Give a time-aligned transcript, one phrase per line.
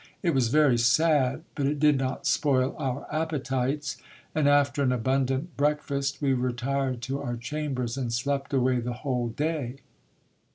[0.23, 3.97] It was very sad; but it did not spoil our appetites,
[4.33, 9.27] and, after an abundant breakfast, we retired to our chambers, and slept away the whole
[9.27, 9.75] day.